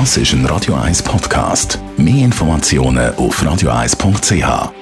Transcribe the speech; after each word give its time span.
Das 0.00 0.16
ist 0.16 0.32
ein 0.32 0.44
Radio 0.46 0.74
1 0.74 1.04
Podcast. 1.04 1.78
Mehr 1.96 2.24
Informationen 2.24 3.14
auf 3.14 3.40
radio1.ch. 3.40 4.72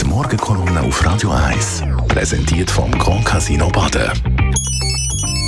Die 0.00 0.06
Morgenkolumne 0.06 0.80
auf 0.80 1.04
Radio 1.04 1.30
1 1.30 1.84
präsentiert 2.08 2.70
vom 2.70 2.90
Grand 2.92 3.26
Casino 3.26 3.68
Baden. 3.68 4.10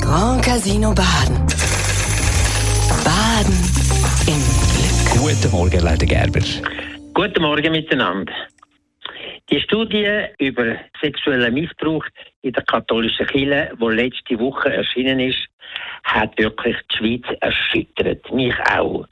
Grand 0.02 0.44
Casino 0.44 0.92
Baden. 0.92 1.46
Baden 3.02 3.56
im 4.26 4.42
Glück. 4.74 5.18
Guten 5.18 5.50
Morgen, 5.50 5.80
Leute 5.80 6.04
Gerber. 6.04 6.40
Guten 7.14 7.40
Morgen 7.40 7.72
miteinander. 7.72 8.34
Die 9.48 9.60
Studie 9.62 10.26
über 10.38 10.76
sexuellen 11.00 11.54
Missbrauch 11.54 12.04
in 12.42 12.52
der 12.52 12.64
katholischen 12.64 13.26
Kirche, 13.26 13.70
die 13.80 13.86
letzte 13.86 14.38
Woche 14.38 14.74
erschienen 14.74 15.20
ist, 15.20 15.38
hat 16.04 16.38
wirklich 16.38 16.76
die 16.92 16.96
Schweiz 16.96 17.38
erschüttert. 17.40 18.32
Mich 18.32 18.54
auch. 18.72 19.06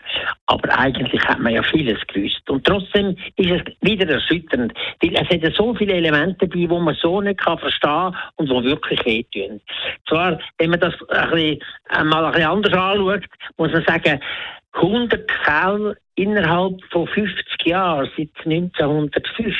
Aber 0.47 0.79
eigentlich 0.79 1.23
hat 1.25 1.41
man 1.41 1.55
ja 1.55 1.63
vieles 1.63 2.01
gewusst. 2.07 2.49
Und 2.49 2.65
trotzdem 2.65 3.17
ist 3.37 3.51
es 3.51 3.63
wieder 3.81 4.09
erschütternd. 4.13 4.73
Weil 5.01 5.15
es 5.15 5.29
hat 5.29 5.55
so 5.55 5.75
viele 5.75 5.95
Elemente 5.95 6.47
dabei, 6.47 6.67
die 6.67 6.67
man 6.67 6.95
so 6.95 7.21
nicht 7.21 7.41
kann 7.41 7.59
verstehen 7.59 8.17
und 8.37 8.49
die 8.49 8.65
wirklich 8.65 9.05
wehtun. 9.05 9.61
Zwar, 10.09 10.39
wenn 10.59 10.71
man 10.71 10.81
das 10.81 10.95
ein 11.09 11.31
bisschen, 11.31 11.59
mal 12.09 12.25
ein 12.25 12.33
bisschen 12.33 12.51
anders 12.51 12.73
anschaut, 12.73 13.25
muss 13.57 13.73
man 13.73 13.85
sagen, 13.85 14.21
100 14.75 15.31
Fälle 15.45 15.97
innerhalb 16.17 16.83
von 16.91 17.07
50 17.07 17.67
Jahren, 17.67 18.11
seit 18.17 18.31
1950. 18.45 19.55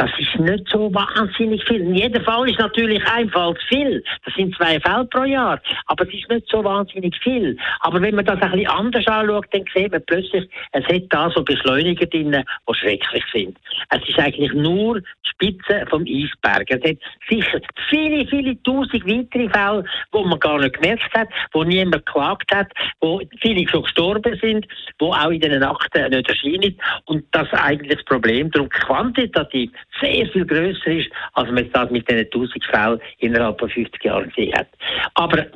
Das 0.00 0.08
ist 0.18 0.34
nicht 0.40 0.66
so 0.70 0.90
wahnsinnig 0.94 1.62
viel. 1.64 1.82
In 1.82 1.94
jedem 1.94 2.24
Fall 2.24 2.48
ist 2.48 2.58
natürlich 2.58 3.06
ein 3.06 3.28
Fall 3.28 3.54
zu 3.56 3.66
viel. 3.66 4.02
Das 4.24 4.34
sind 4.34 4.56
zwei 4.56 4.80
Fälle 4.80 5.04
pro 5.04 5.24
Jahr. 5.24 5.60
Aber 5.88 6.08
es 6.08 6.14
ist 6.14 6.30
nicht 6.30 6.48
so 6.48 6.64
wahnsinnig 6.64 7.14
viel. 7.22 7.54
Aber 7.80 8.00
wenn 8.00 8.14
man 8.14 8.24
das 8.24 8.40
ein 8.40 8.50
bisschen 8.50 8.70
anders 8.70 9.06
anschaut, 9.06 9.44
dann 9.50 9.64
sieht 9.74 9.92
man 9.92 10.02
plötzlich, 10.06 10.48
es 10.72 10.84
hat 10.86 11.02
da 11.10 11.30
so 11.30 11.42
Beschleuniger 11.42 12.06
drin, 12.06 12.32
die 12.32 12.74
schrecklich 12.74 13.24
sind. 13.30 13.58
Es 13.90 14.08
ist 14.08 14.18
eigentlich 14.18 14.54
nur 14.54 15.00
die 15.00 15.28
Spitze 15.28 15.84
vom 15.90 16.02
Eisberg. 16.04 16.70
Es 16.70 16.82
hat 16.82 16.96
sicher 17.28 17.60
viele, 17.90 18.26
viele 18.26 18.62
tausend 18.62 19.06
weitere 19.06 19.50
Fälle, 19.50 19.84
wo 20.12 20.24
man 20.24 20.40
gar 20.40 20.60
nicht 20.60 20.80
gemerkt 20.80 21.12
hat, 21.12 21.28
wo 21.52 21.62
niemand 21.62 22.06
geklagt 22.06 22.50
hat, 22.54 22.72
wo 23.02 23.20
viele 23.42 23.68
schon 23.68 23.82
gestorben 23.82 24.38
sind, 24.40 24.66
wo 24.98 25.12
auch 25.12 25.30
in 25.30 25.40
den 25.42 25.62
Akten 25.62 26.08
nicht 26.08 26.26
erscheinen 26.26 26.74
und 27.04 27.22
das 27.32 27.52
eigentlich 27.52 27.98
das 27.98 28.04
Problem 28.06 28.50
darum 28.50 28.70
quantitativ 28.70 29.70
sehr 30.00 30.26
viel 30.28 30.46
größer 30.46 30.86
ist, 30.86 31.10
als 31.34 31.50
man 31.50 31.70
das 31.72 31.90
mit 31.90 32.08
diesen 32.08 32.24
1000 32.24 32.64
Fällen 32.64 33.00
innerhalb 33.18 33.58
von 33.58 33.70
50 33.70 34.04
Jahren 34.04 34.28
gesehen 34.28 34.54
hat. 34.54 34.68
Aber 35.14 35.46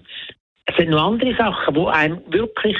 es 0.66 0.76
sind 0.76 0.90
noch 0.90 1.12
andere 1.12 1.34
Sachen, 1.36 1.74
die 1.74 1.86
einem 1.86 2.22
wirklich 2.32 2.76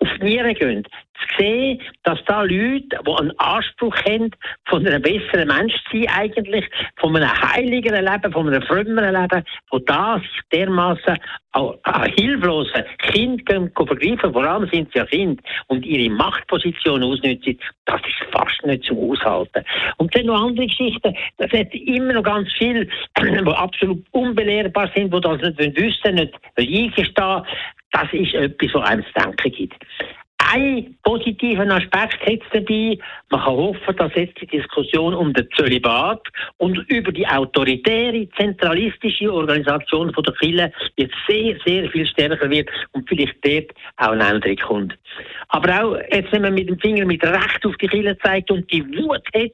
auf 0.00 0.08
die 0.20 0.24
Nieren 0.24 0.54
gehen. 0.54 0.86
Zu 1.20 1.42
sehen, 1.42 1.80
dass 2.04 2.18
da 2.26 2.42
Leute, 2.42 2.88
die 3.06 3.12
einen 3.18 3.38
Anspruch 3.38 3.96
haben, 4.08 4.30
von 4.66 4.86
einem 4.86 5.02
besseren 5.02 5.48
Mensch 5.48 5.74
zu 5.90 5.98
sein, 5.98 6.08
eigentlich, 6.14 6.64
von 6.96 7.16
einem 7.16 7.30
heiligeren 7.30 8.04
Leben, 8.04 8.32
von 8.32 8.48
einem 8.48 8.62
frömmeren 8.62 9.14
Leben, 9.14 9.44
wo 9.70 9.78
da 9.78 10.18
sich 10.18 10.40
dermaßen 10.52 11.18
an 11.52 12.12
hilflosen 12.16 12.84
Kind 12.98 13.42
vergreifen, 13.48 14.32
vor 14.32 14.44
allem 14.44 14.68
sind 14.70 14.92
sie 14.92 14.98
ja 14.98 15.06
Kind, 15.06 15.40
und 15.68 15.84
ihre 15.84 16.12
Machtposition 16.14 17.02
ausnutzen, 17.02 17.58
das 17.86 18.00
ist 18.02 18.32
fast 18.32 18.64
nicht 18.64 18.84
zum 18.84 18.98
Aushalten. 19.10 19.64
Und 19.96 20.14
dann 20.14 20.26
noch 20.26 20.42
andere 20.42 20.66
Geschichten, 20.66 21.16
das 21.38 21.50
hat 21.52 21.74
immer 21.74 22.12
noch 22.12 22.22
ganz 22.22 22.52
viel, 22.52 22.88
die 23.18 23.48
absolut 23.48 24.04
unbelehrbar 24.12 24.90
sind, 24.94 25.12
die 25.12 25.20
das 25.20 25.40
nicht 25.40 25.76
wissen, 25.76 26.14
nicht 26.14 26.34
eingestehen, 26.56 27.42
das 27.92 28.12
ist 28.12 28.34
etwas, 28.34 28.74
was 28.74 28.88
einem 28.88 29.04
zu 29.04 29.12
denken 29.14 29.52
gibt. 29.52 29.86
Ein 30.50 30.96
positiven 31.02 31.70
Aspekt 31.70 32.24
hat 32.24 32.40
dabei. 32.52 32.98
Man 33.28 33.40
kann 33.40 33.54
hoffen, 33.54 33.96
dass 33.96 34.14
jetzt 34.14 34.40
die 34.40 34.46
Diskussion 34.46 35.12
um 35.12 35.34
den 35.34 35.46
Zölibat 35.54 36.22
und 36.56 36.78
über 36.88 37.12
die 37.12 37.26
autoritäre, 37.26 38.26
zentralistische 38.38 39.30
Organisation 39.30 40.12
von 40.14 40.24
der 40.24 40.32
Kirche 40.34 40.72
jetzt 40.96 41.14
sehr, 41.28 41.54
sehr 41.66 41.90
viel 41.90 42.06
stärker 42.06 42.48
wird 42.48 42.70
und 42.92 43.06
vielleicht 43.06 43.36
dort 43.44 43.72
auch 43.98 44.12
eine 44.12 44.26
Änderung 44.26 44.56
kommt. 44.56 44.98
Aber 45.48 45.84
auch 45.84 45.98
jetzt, 46.10 46.32
wenn 46.32 46.42
man 46.42 46.54
mit 46.54 46.70
dem 46.70 46.78
Finger 46.78 47.04
mit 47.04 47.22
Recht 47.22 47.66
auf 47.66 47.76
die 47.76 47.88
Kirche 47.88 48.16
zeigt 48.22 48.50
und 48.50 48.72
die 48.72 48.86
Wut 48.96 49.26
hat, 49.34 49.52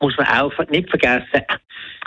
muss 0.00 0.16
man 0.16 0.26
auch 0.26 0.52
nicht 0.70 0.88
vergessen, 0.88 1.44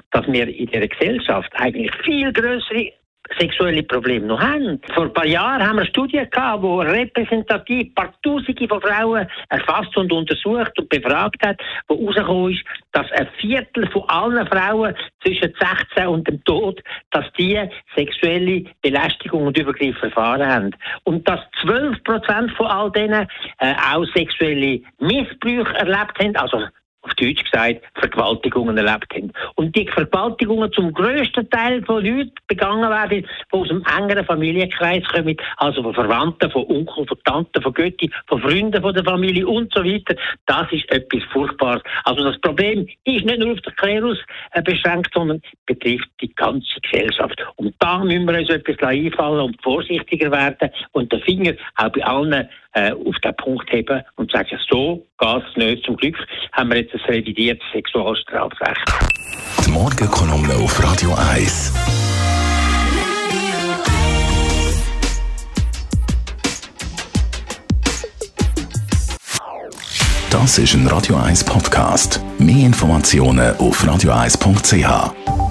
dass 0.10 0.26
wir 0.26 0.48
in 0.48 0.68
der 0.72 0.88
Gesellschaft 0.88 1.52
eigentlich 1.54 1.92
viel 2.04 2.34
größere 2.34 2.94
sexuelle 3.40 3.84
Probleme 3.84 4.28
noch 4.28 4.42
haben. 4.42 4.80
Vor 4.94 5.06
ein 5.06 5.14
paar 5.14 5.26
Jahren 5.26 5.62
haben 5.62 5.78
wir 5.78 5.82
eine 5.82 5.90
Studie 5.90 6.24
gehabt, 6.30 6.64
die 6.64 6.68
repräsentativ 6.68 7.88
ein 7.88 7.94
paar 7.94 8.14
Tausende 8.22 8.68
von 8.68 8.82
Frauen 8.82 9.28
erfasst 9.50 9.96
und 9.98 10.12
untersucht 10.12 10.78
und 10.78 10.90
befragt 10.90 11.46
hat, 11.46 11.60
wo 11.88 11.96
herausgekommen 11.96 12.54
ist, 12.54 12.64
dass 12.92 13.12
ein 13.14 13.28
Viertel 13.40 13.90
von 13.92 14.04
allen 14.08 14.46
Frauen 14.48 14.96
zwischen 15.24 15.54
16 15.60 16.08
und 16.08 16.28
dem 16.28 16.44
Tod, 16.44 16.82
dass 17.12 17.26
die 17.38 17.60
sexuelle 17.96 18.66
Belästigung 18.82 19.48
und 19.48 19.58
Übergriffe 19.58 20.06
erfahren 20.08 20.48
haben. 20.48 20.76
Und 21.04 21.28
dass 21.28 21.40
12 21.62 22.04
Prozent 22.04 22.52
von 22.52 22.68
all 22.68 22.92
denen 22.92 23.28
äh, 23.60 23.74
auch 23.94 24.06
sexuelle 24.14 24.82
Missbrüche 25.00 25.74
erlebt 25.76 26.20
haben, 26.20 26.36
also 26.36 26.64
auf 27.04 27.14
Deutsch 27.16 27.44
gesagt, 27.44 27.82
Vergewaltigungen 27.96 28.78
erlebt 28.78 29.14
haben. 29.14 29.32
Und 29.56 29.76
die 29.76 29.88
Vergewaltigungen 29.88 30.72
zum 30.72 30.94
grössten 30.94 31.50
Teil 31.50 31.84
von 31.84 32.04
Leuten 32.04 32.34
begangen 32.48 32.90
werden, 32.90 33.26
die 33.52 33.56
aus 33.56 33.70
einem 33.70 33.84
engeren 33.98 34.26
Familienkreis 34.26 35.04
kommen, 35.06 35.36
also 35.58 35.84
von 35.84 35.94
Verwandten, 35.94 36.50
von 36.50 36.64
Onkeln, 36.64 37.08
von 37.08 37.18
Tanten, 37.26 37.62
von 37.62 37.74
Götti, 37.74 38.10
von 38.28 38.42
Freunden 38.42 38.82
von 38.82 38.94
der 38.94 39.04
Familie 39.04 39.46
und 39.46 39.74
so 39.74 39.84
weiter. 39.84 40.16
Das 40.46 40.72
ist 40.72 40.90
etwas 40.92 41.24
Furchtbares. 41.32 41.84
Also 42.06 42.24
das 42.24 42.40
Problem 42.40 42.88
ist 43.04 43.26
nicht 43.26 43.40
nur 43.40 43.54
auf 43.54 43.62
den 43.62 43.76
Klerus 43.76 44.18
äh, 44.52 44.62
beschränkt, 44.62 45.12
sondern 45.14 45.42
betrifft 45.66 46.10
die 46.22 46.34
ganze 46.34 46.80
Gesellschaft. 46.82 47.36
Und 47.58 47.76
da 47.80 48.00
müssen 48.00 48.28
wir 48.28 48.40
uns 48.40 48.50
etwas 48.50 48.78
einfallen 48.88 49.42
und 49.42 49.62
vorsichtiger 49.62 50.32
werden 50.32 50.70
und 50.94 51.12
den 51.12 51.22
Finger 51.22 51.54
auch 51.76 51.90
bei 51.90 52.04
allen 52.06 52.48
äh, 52.74 52.92
auf 52.92 53.16
den 53.20 53.36
Punkt 53.36 53.72
heben 53.72 54.02
und 54.16 54.32
sagen, 54.32 54.60
so 54.70 55.06
geht 55.20 55.44
es 55.50 55.58
nicht. 55.58 55.86
Zum 55.86 55.98
Glück 55.98 56.18
haben 56.54 56.70
wir 56.70 56.78
jetzt 56.78 56.93
ein 56.94 57.02
revidiertes 57.08 57.66
Sexualstrafrecht. 57.72 58.86
Die 59.66 59.72
Morgenkolumne 59.72 60.56
auf 60.56 60.84
Radio 60.84 61.14
1. 61.16 61.74
Das 70.30 70.58
ist 70.58 70.74
ein 70.74 70.88
Radio 70.88 71.16
1 71.16 71.44
Podcast. 71.44 72.20
Mehr 72.40 72.66
Informationen 72.66 73.56
auf 73.58 73.84
radio1.ch. 73.84 75.43